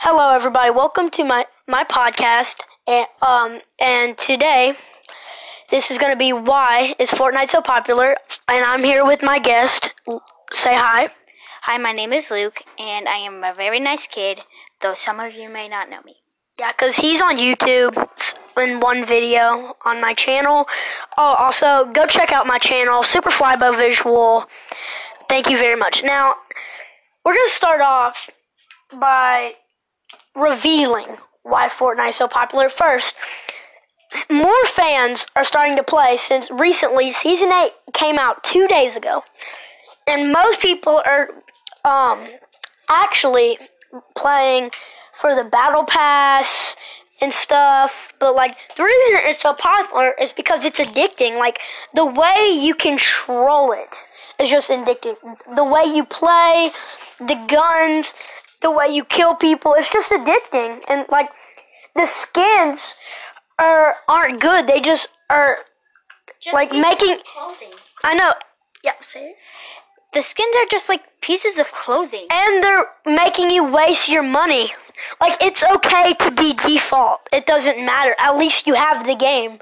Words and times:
Hello, 0.00 0.34
everybody. 0.34 0.70
Welcome 0.70 1.08
to 1.12 1.24
my 1.24 1.46
my 1.66 1.82
podcast. 1.82 2.60
And 2.86 3.06
um, 3.22 3.60
and 3.80 4.16
today, 4.18 4.74
this 5.70 5.90
is 5.90 5.96
going 5.96 6.12
to 6.12 6.18
be 6.18 6.34
why 6.34 6.94
is 6.98 7.10
Fortnite 7.10 7.48
so 7.48 7.62
popular? 7.62 8.14
And 8.46 8.62
I'm 8.62 8.84
here 8.84 9.06
with 9.06 9.22
my 9.22 9.38
guest. 9.38 9.94
Say 10.52 10.74
hi. 10.76 11.08
Hi, 11.62 11.78
my 11.78 11.92
name 11.92 12.12
is 12.12 12.30
Luke, 12.30 12.60
and 12.78 13.08
I 13.08 13.16
am 13.16 13.42
a 13.42 13.54
very 13.54 13.80
nice 13.80 14.06
kid, 14.06 14.42
though 14.82 14.92
some 14.92 15.18
of 15.18 15.34
you 15.34 15.48
may 15.48 15.66
not 15.66 15.88
know 15.88 16.02
me. 16.04 16.16
Yeah, 16.58 16.72
because 16.72 16.96
he's 16.96 17.22
on 17.22 17.38
YouTube 17.38 17.96
in 18.58 18.80
one 18.80 19.02
video 19.02 19.76
on 19.86 20.00
my 20.00 20.12
channel. 20.12 20.66
Oh, 21.16 21.36
also 21.38 21.86
go 21.86 22.06
check 22.06 22.32
out 22.32 22.46
my 22.46 22.58
channel, 22.58 23.02
Super 23.02 23.30
Flybo 23.30 23.74
Visual. 23.74 24.44
Thank 25.30 25.48
you 25.48 25.56
very 25.56 25.74
much. 25.74 26.04
Now, 26.04 26.34
we're 27.24 27.34
gonna 27.34 27.48
start 27.48 27.80
off 27.80 28.28
by 28.92 29.54
revealing 30.34 31.16
why 31.42 31.68
Fortnite 31.68 32.10
is 32.10 32.16
so 32.16 32.28
popular. 32.28 32.68
First, 32.68 33.14
more 34.30 34.66
fans 34.66 35.26
are 35.34 35.44
starting 35.44 35.76
to 35.76 35.82
play 35.82 36.16
since 36.16 36.50
recently 36.50 37.12
Season 37.12 37.52
8 37.52 37.72
came 37.92 38.18
out 38.18 38.44
two 38.44 38.66
days 38.66 38.96
ago. 38.96 39.22
And 40.06 40.32
most 40.32 40.60
people 40.60 41.02
are 41.04 41.30
um, 41.84 42.26
actually 42.88 43.58
playing 44.16 44.70
for 45.12 45.34
the 45.34 45.44
Battle 45.44 45.84
Pass 45.84 46.76
and 47.20 47.32
stuff. 47.32 48.12
But, 48.18 48.34
like, 48.34 48.56
the 48.76 48.84
reason 48.84 49.20
it's 49.24 49.42
so 49.42 49.54
popular 49.54 50.14
is 50.20 50.32
because 50.32 50.64
it's 50.64 50.78
addicting. 50.78 51.38
Like, 51.38 51.58
the 51.94 52.06
way 52.06 52.50
you 52.52 52.74
control 52.74 53.72
it 53.72 54.06
is 54.38 54.50
just 54.50 54.70
addicting. 54.70 55.16
The 55.54 55.64
way 55.64 55.84
you 55.84 56.04
play, 56.04 56.70
the 57.18 57.34
guns, 57.48 58.12
the 58.60 58.70
way 58.70 58.88
you 58.88 59.04
kill 59.04 59.34
people, 59.34 59.74
it's 59.74 59.90
just 59.90 60.10
addicting. 60.10 60.80
And, 60.88 61.06
like, 61.10 61.28
the 61.94 62.06
skins 62.06 62.94
are 63.58 63.96
aren't 64.08 64.40
good. 64.40 64.66
They 64.66 64.80
just 64.80 65.08
are 65.30 65.58
Just 66.40 66.54
Like 66.54 66.70
making- 66.72 67.20
clothing. 67.32 67.72
I 68.04 68.14
know. 68.14 68.32
Yeah, 68.82 68.92
say 69.00 69.30
it. 69.30 69.36
The 70.12 70.22
skins 70.22 70.54
are 70.56 70.66
just 70.70 70.88
like 70.88 71.02
pieces 71.22 71.58
of 71.58 71.72
clothing. 71.72 72.26
And 72.30 72.62
they're 72.62 72.90
making 73.04 73.50
you 73.50 73.64
waste 73.64 74.08
your 74.08 74.22
money. 74.22 74.72
Like 75.20 75.36
it's 75.40 75.64
okay 75.64 76.12
to 76.14 76.30
be 76.30 76.52
default. 76.52 77.20
It 77.32 77.46
doesn't 77.46 77.84
matter. 77.84 78.14
At 78.18 78.36
least 78.36 78.66
you 78.66 78.74
have 78.74 79.06
the 79.06 79.14
game. 79.14 79.58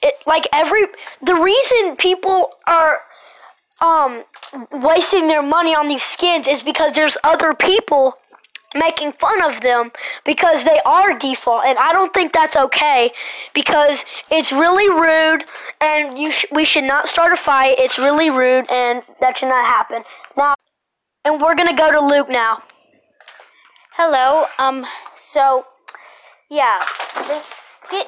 It 0.00 0.14
like 0.26 0.46
every 0.52 0.86
the 1.20 1.34
reason 1.34 1.96
people 1.96 2.50
are 2.66 3.00
um 3.84 4.24
wasting 4.72 5.26
their 5.28 5.42
money 5.42 5.74
on 5.74 5.88
these 5.88 6.02
skins 6.02 6.48
is 6.48 6.62
because 6.62 6.92
there's 6.92 7.16
other 7.22 7.54
people 7.54 8.14
making 8.74 9.12
fun 9.12 9.40
of 9.42 9.60
them 9.60 9.92
because 10.24 10.64
they 10.64 10.80
are 10.84 11.16
default 11.16 11.64
and 11.64 11.78
I 11.78 11.92
don't 11.92 12.12
think 12.12 12.32
that's 12.32 12.56
okay 12.56 13.12
because 13.54 14.04
it's 14.30 14.50
really 14.52 14.88
rude 14.90 15.44
and 15.80 16.18
you 16.18 16.32
sh- 16.32 16.46
we 16.50 16.64
should 16.64 16.84
not 16.84 17.06
start 17.06 17.32
a 17.32 17.36
fight 17.36 17.76
it's 17.78 17.98
really 17.98 18.30
rude 18.30 18.68
and 18.70 19.02
that 19.20 19.36
should 19.36 19.48
not 19.48 19.64
happen 19.64 20.02
now 20.36 20.54
and 21.24 21.40
we're 21.40 21.54
gonna 21.54 21.76
go 21.76 21.92
to 21.92 22.00
Luke 22.00 22.28
now 22.28 22.62
Hello. 23.96 24.46
Um. 24.58 24.86
So, 25.14 25.66
yeah. 26.50 26.82
The 27.14 27.38
skin. 27.38 28.06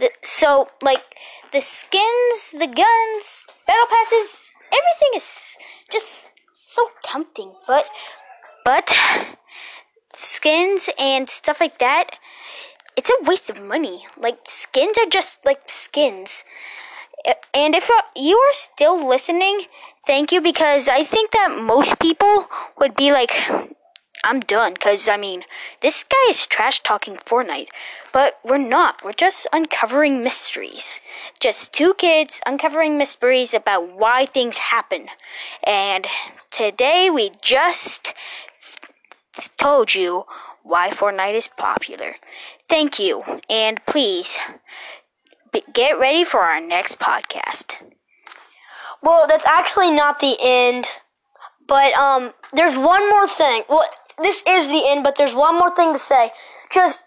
The, 0.00 0.10
so, 0.24 0.68
like, 0.80 1.04
the 1.52 1.60
skins, 1.60 2.56
the 2.58 2.66
guns, 2.66 3.44
battle 3.66 3.84
passes, 3.92 4.43
everything 4.78 5.12
is 5.14 5.56
just 5.90 6.30
so 6.66 6.88
tempting. 7.02 7.52
But, 7.66 7.86
but, 8.64 8.94
skins 10.12 10.88
and 10.98 11.30
stuff 11.30 11.60
like 11.60 11.78
that, 11.78 12.16
it's 12.96 13.10
a 13.10 13.24
waste 13.24 13.50
of 13.50 13.62
money. 13.62 14.06
Like, 14.16 14.38
skins 14.46 14.98
are 14.98 15.08
just 15.08 15.44
like 15.44 15.62
skins. 15.68 16.44
And 17.54 17.74
if 17.74 17.90
you 18.16 18.36
are 18.36 18.52
still 18.52 19.08
listening, 19.08 19.66
thank 20.06 20.32
you 20.32 20.40
because 20.40 20.88
I 20.88 21.04
think 21.04 21.30
that 21.32 21.56
most 21.58 21.98
people 21.98 22.46
would 22.78 22.94
be 22.94 23.12
like, 23.12 23.32
I'm 24.24 24.40
done 24.40 24.74
because 24.74 25.08
I 25.08 25.16
mean, 25.16 25.44
this 25.80 26.02
guy 26.02 26.26
is 26.30 26.46
trash 26.46 26.80
talking 26.80 27.16
Fortnite, 27.16 27.68
but 28.12 28.38
we're 28.44 28.58
not. 28.58 29.04
We're 29.04 29.12
just 29.12 29.46
uncovering 29.52 30.22
mysteries. 30.24 31.00
Just 31.38 31.72
two 31.72 31.94
kids 31.94 32.40
uncovering 32.46 32.98
mysteries 32.98 33.54
about 33.54 33.92
why 33.92 34.26
things 34.26 34.56
happen. 34.56 35.08
And 35.62 36.06
today 36.50 37.10
we 37.10 37.32
just 37.42 38.14
told 39.56 39.94
you 39.94 40.24
why 40.62 40.90
Fortnite 40.90 41.34
is 41.34 41.48
popular. 41.48 42.16
Thank 42.68 42.98
you, 42.98 43.22
and 43.50 43.80
please 43.86 44.38
get 45.72 45.98
ready 45.98 46.24
for 46.24 46.40
our 46.40 46.60
next 46.60 46.98
podcast. 46.98 47.76
well 49.02 49.26
that's 49.28 49.44
actually 49.46 49.90
not 49.90 50.18
the 50.20 50.36
end 50.40 50.86
but 51.68 51.92
um 51.94 52.32
there's 52.52 52.76
one 52.76 53.08
more 53.10 53.28
thing 53.28 53.62
well 53.68 53.84
this 54.20 54.42
is 54.46 54.68
the 54.68 54.82
end 54.86 55.02
but 55.02 55.16
there's 55.16 55.34
one 55.34 55.58
more 55.58 55.74
thing 55.74 55.92
to 55.92 55.98
say 55.98 56.30
just 56.70 57.02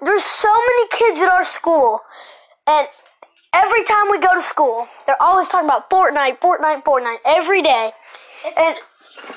there's 0.00 0.24
so 0.24 0.52
many 0.52 0.88
kids 0.88 1.18
at 1.20 1.28
our 1.28 1.44
school 1.44 2.00
and 2.66 2.86
every 3.52 3.84
time 3.84 4.04
we 4.10 4.18
go 4.18 4.32
to 4.34 4.42
school 4.42 4.86
they're 5.06 5.20
always 5.22 5.48
talking 5.48 5.68
about 5.68 5.88
Fortnite 5.90 6.38
Fortnite 6.40 6.82
Fortnite 6.84 7.18
every 7.24 7.62
day 7.62 7.92
and 8.56 8.76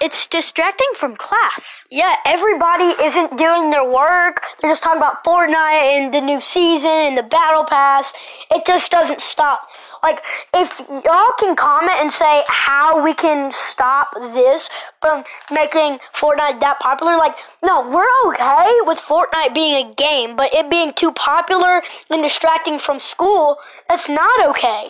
It's 0.02 0.26
distracting 0.28 0.88
from 0.96 1.16
class. 1.16 1.86
yeah, 1.92 2.16
everybody 2.26 2.90
isn't 3.04 3.38
doing 3.38 3.70
their 3.72 3.84
work. 3.88 4.42
They're 4.60 4.72
just 4.72 4.82
talking 4.82 4.98
about 4.98 5.24
Fortnite 5.24 5.84
and 5.96 6.14
the 6.14 6.22
new 6.22 6.40
season 6.42 6.90
and 6.90 7.18
the 7.18 7.24
battle 7.24 7.66
pass. 7.66 8.14
It 8.50 8.66
just 8.66 8.90
doesn't 8.90 9.22
stop. 9.22 9.68
Like, 10.06 10.22
if 10.54 10.80
y'all 11.04 11.34
can 11.40 11.56
comment 11.56 11.98
and 12.00 12.12
say 12.12 12.44
how 12.48 13.04
we 13.04 13.16
can 13.16 13.52
stop 13.52 14.14
this 14.14 14.70
from 15.02 15.24
making 15.50 15.98
Fortnite 16.14 16.60
that 16.60 16.78
popular, 16.80 17.18
like, 17.18 17.34
no, 17.64 17.82
we're 17.90 18.30
okay 18.30 18.72
with 18.82 19.00
Fortnite 19.00 19.56
being 19.56 19.74
a 19.84 19.96
game, 19.96 20.36
but 20.36 20.54
it 20.54 20.70
being 20.70 20.94
too 20.94 21.12
popular 21.12 21.82
and 22.12 22.22
distracting 22.22 22.78
from 22.78 23.00
school, 23.00 23.58
that's 23.90 24.08
not 24.08 24.48
okay. 24.50 24.86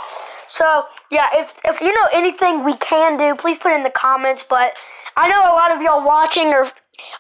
So 0.48 0.84
yeah, 1.10 1.28
if 1.32 1.54
if 1.64 1.80
you 1.80 1.94
know 1.94 2.08
anything 2.12 2.66
we 2.66 2.76
can 2.76 3.16
do, 3.16 3.36
please 3.36 3.58
put 3.58 3.72
it 3.72 3.76
in 3.76 3.84
the 3.84 3.90
comments. 3.90 4.46
But 4.48 4.74
I 5.16 5.30
know 5.30 5.40
a 5.40 5.56
lot 5.56 5.72
of 5.72 5.82
y'all 5.82 6.06
watching 6.06 6.48
are 6.48 6.70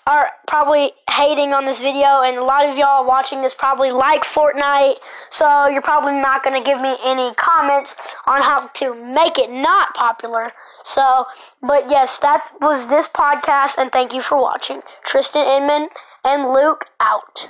are 0.08 0.32
probably 0.48 0.92
hating 1.10 1.54
on 1.54 1.66
this 1.66 1.80
video, 1.80 2.22
and 2.22 2.38
a 2.38 2.44
lot 2.44 2.66
of 2.66 2.78
y'all 2.78 3.06
watching 3.06 3.42
this 3.42 3.54
probably 3.54 3.92
like 3.92 4.24
Fortnite. 4.24 4.96
So 5.30 5.68
you're 5.68 5.82
probably 5.82 6.14
not 6.14 6.44
gonna 6.44 6.64
give 6.64 6.82
me 6.82 6.96
any 7.04 7.34
comments 7.36 7.96
on 8.28 8.42
how 8.42 8.68
to 8.68 8.94
make 8.94 9.38
it 9.38 9.52
not 9.52 9.94
popular. 9.94 10.54
So, 10.84 11.26
but 11.62 11.90
yes, 11.90 12.18
that 12.20 12.52
was 12.62 12.88
this 12.88 13.08
podcast, 13.08 13.78
and 13.78 13.92
thank 13.92 14.14
you 14.14 14.22
for 14.22 14.42
watching. 14.42 14.82
Tristan 15.04 15.48
Inman 15.48 15.90
and 16.24 16.52
Luke 16.52 16.90
out. 17.00 17.50